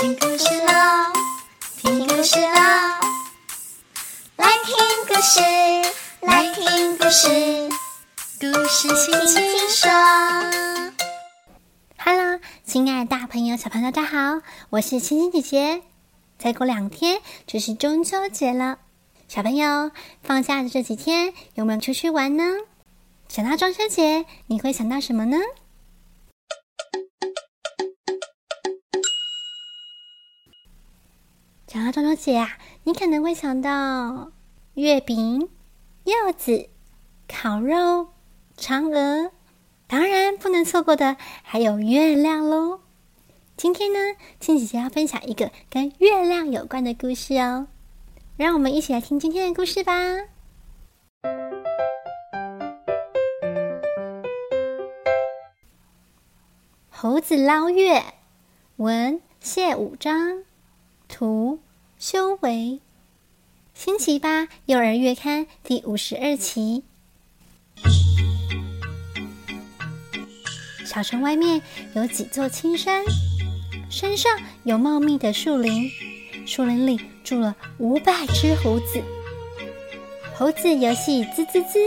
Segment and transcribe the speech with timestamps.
[0.00, 1.12] 听故事喽，
[1.76, 2.56] 听故事喽，
[4.36, 4.74] 来听
[5.06, 5.40] 故事，
[6.22, 7.28] 来听故事，
[8.40, 9.90] 故事轻轻说。
[11.98, 14.40] Hello，亲爱的大朋友、小朋友，大家好，
[14.70, 15.82] 我是青青姐姐。
[16.38, 18.78] 再过两天就是中秋节了，
[19.28, 19.90] 小朋友
[20.22, 22.44] 放假的这几天有没有出去玩呢？
[23.28, 25.36] 想到中秋节，你会想到什么呢？
[31.72, 34.32] 想到中秋节啊，你可能会想到
[34.74, 35.48] 月饼、
[36.02, 36.68] 柚子、
[37.28, 38.08] 烤肉、
[38.58, 39.30] 嫦娥，
[39.86, 42.80] 当然不能错过的还有月亮喽。
[43.56, 47.68] 今天呢，青姐姐要分享一个跟月亮有关的故事哦，
[48.36, 49.92] 让我们一起来听今天的故事吧。
[56.88, 58.02] 猴子捞月，
[58.74, 60.42] 文谢武章。
[61.20, 61.60] 图
[61.98, 62.80] 修为，
[63.74, 66.82] 星期八幼儿月刊第五十二期。
[70.86, 71.60] 小城外面
[71.94, 73.04] 有几座青山，
[73.90, 74.32] 山上
[74.64, 75.90] 有茂密的树林，
[76.46, 79.04] 树林里住了五百只猴子。
[80.34, 81.78] 猴子游戏滋滋滋，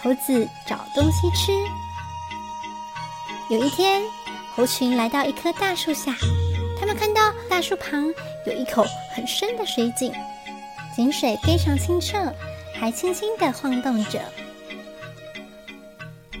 [0.00, 1.50] 猴子找东西吃。
[3.52, 4.00] 有一天，
[4.54, 6.14] 猴群来到一棵大树下。
[6.80, 8.06] 他们看到大树旁
[8.46, 10.10] 有一口很深的水井，
[10.96, 12.16] 井水非常清澈，
[12.74, 14.18] 还轻轻地晃动着。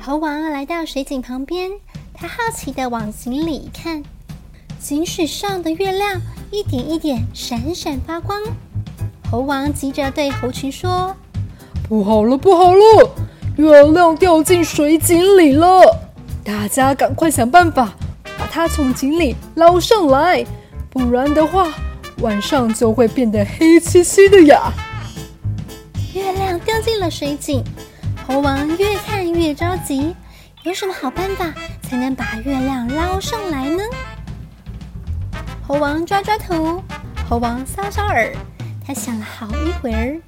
[0.00, 1.70] 猴王来到水井旁边，
[2.14, 4.02] 他好奇地往井里一看，
[4.80, 6.18] 井水上的月亮
[6.50, 8.42] 一点一点闪闪发光。
[9.30, 11.14] 猴王急着对猴群说
[11.86, 13.10] ：“不好了，不好了，
[13.56, 15.82] 月亮掉进水井里了！
[16.42, 17.92] 大家赶快想办法！”
[18.50, 20.44] 把它从井里捞上来，
[20.90, 21.68] 不然的话，
[22.18, 24.72] 晚上就会变得黑漆漆的呀。
[26.12, 27.62] 月亮掉进了水井，
[28.26, 30.16] 猴王越看越着急，
[30.64, 31.46] 有什么好办法
[31.80, 33.84] 才能把月亮捞上来呢？
[35.64, 36.82] 猴王抓抓头，
[37.28, 38.32] 猴王搔搔耳，
[38.84, 40.20] 他想了好一会儿，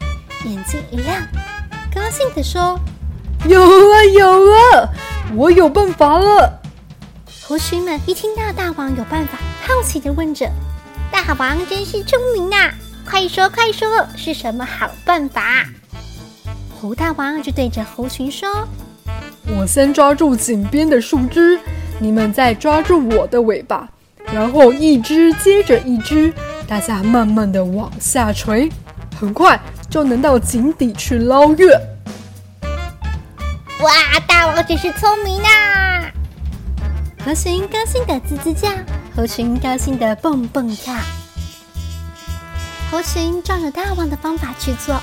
[0.44, 1.20] 眼睛一亮，
[1.92, 2.78] 高兴地说
[3.48, 4.94] ：“有了，有了，
[5.34, 6.60] 我有办法了！”
[7.52, 10.50] 猴群们一听到大王有办法，好奇地问着
[11.12, 12.72] ：“大王真是聪明啊！
[13.04, 13.86] 快说快说，
[14.16, 15.66] 是什么好办法？”
[16.80, 18.48] 猴大王就对着猴群说
[19.54, 21.60] ：“我先抓住井边的树枝，
[21.98, 23.86] 你们再抓住我的尾巴，
[24.32, 26.32] 然后一只接着一只，
[26.66, 28.72] 大家慢慢的往下垂，
[29.20, 31.78] 很快就能到井底去捞月。”
[33.82, 33.92] 哇，
[34.26, 35.91] 大王真是聪明啊！
[37.32, 38.68] 猴群高兴的吱吱叫，
[39.16, 40.94] 猴群高兴的蹦蹦跳。
[42.90, 45.00] 猴群照着大王的方法去做，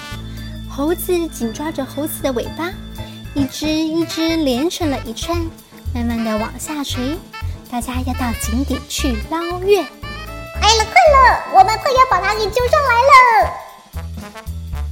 [0.69, 2.71] 猴子紧抓着猴子的尾巴，
[3.33, 5.35] 一只一只连成了一串，
[5.91, 7.17] 慢慢的往下垂。
[7.71, 9.83] 大家要到井底去捞月。
[10.61, 13.53] 快了，快了，我们快要把它给揪上来了。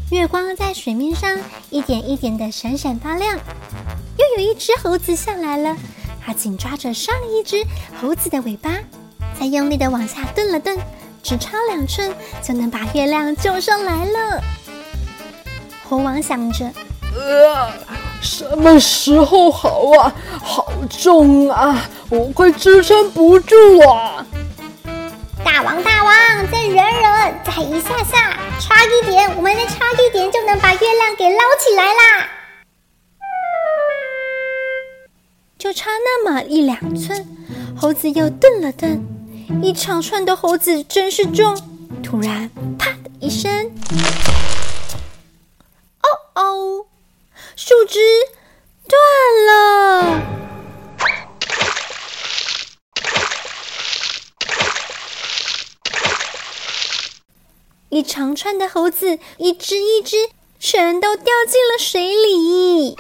[0.10, 1.38] 月光在水面上
[1.70, 3.38] 一点一点的闪闪发亮，
[4.18, 5.78] 又有一只猴子下来了。
[6.28, 7.66] 他紧抓着上一只
[8.02, 8.70] 猴子的尾巴，
[9.40, 10.78] 再用力的往下顿了顿，
[11.24, 14.44] 只差两寸就能把月亮救上来了。
[15.88, 16.70] 猴王想着
[17.16, 17.72] ：“呃，
[18.22, 20.14] 什么时候好啊？
[20.44, 24.26] 好重啊，我快支撑不住啊！”
[25.46, 26.14] 大王，大王，
[26.52, 32.30] 再忍忍，再一下下，差一点，我们再差一点就能把月亮给捞起来啦！
[35.78, 37.24] 差那么一两寸，
[37.80, 39.00] 猴子又顿了顿，
[39.62, 41.56] 一长串的猴子真是重。
[42.02, 42.50] 突然，
[42.80, 43.72] 啪的一声，
[46.02, 46.86] 哦哦，
[47.56, 48.00] 树枝
[48.88, 49.00] 断
[49.46, 50.22] 了，
[57.90, 60.18] 一长串的猴子，一只一只，
[60.60, 62.98] 全都掉进了水里。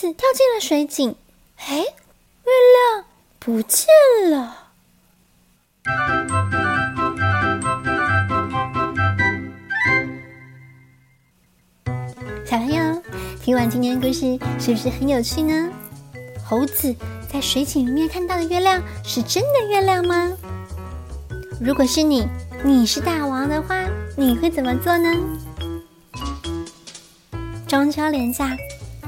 [0.00, 1.14] 子跳进了水井，
[1.58, 3.04] 哎，月亮
[3.38, 3.86] 不见
[4.30, 4.56] 了。
[12.46, 13.02] 小朋友，
[13.42, 15.70] 听完今天的故事，是不是很有趣呢？
[16.42, 16.96] 猴子
[17.30, 20.32] 在水井里面看到的月亮，是真的月亮吗？
[21.60, 22.26] 如果是你，
[22.64, 23.84] 你是大王的话，
[24.16, 25.14] 你会怎么做呢？
[27.68, 28.56] 中秋连假。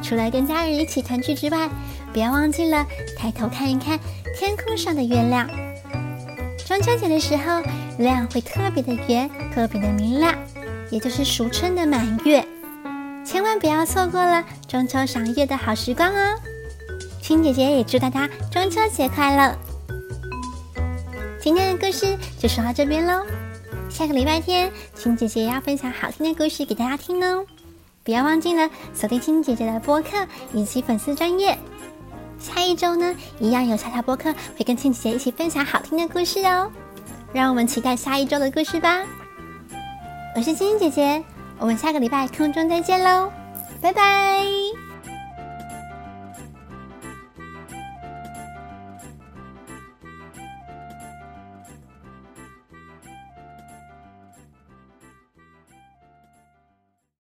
[0.02, 1.68] 除了跟家人一起团聚之外，
[2.12, 3.98] 不要忘记了抬头看一看
[4.36, 5.48] 天空上的月亮。
[6.66, 7.60] 中秋节的时候，
[7.98, 10.34] 月亮会特别的圆，特别的明亮，
[10.90, 12.44] 也就是俗称的满月。
[13.24, 16.38] 千万不要错过了中秋赏月的好时光哦！
[17.20, 19.56] 青姐姐也祝大家中秋节快乐。
[21.40, 23.24] 今天的故事就说到这边喽，
[23.88, 27.46] 下个礼拜天，青姐姐要分享好听的故事给大家听哦。
[28.04, 31.56] 不要忘记了锁定青姐姐的播客以及粉丝专业。
[32.38, 36.70] 下一周呢，一样有小小播客会跟青姐姐一起分享好听的故事哦。
[37.32, 39.02] 让我们期待下一周的故事吧。
[40.34, 41.24] 我是青青姐姐，
[41.58, 43.30] 我们下个礼拜空中再见喽，
[43.80, 44.71] 拜拜。